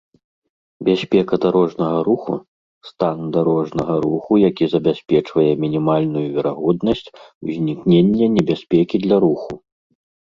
бяспека 0.85 1.37
дарожнага 1.43 1.99
руху— 2.07 2.33
стан 2.89 3.21
дарожнага 3.35 3.97
руху, 4.05 4.33
які 4.49 4.69
забяспечвае 4.73 5.47
мінімальную 5.67 6.25
верагоднасць 6.39 7.05
узнікнення 7.47 8.33
небяспекі 8.39 8.95
для 9.05 9.21
руху 9.27 9.51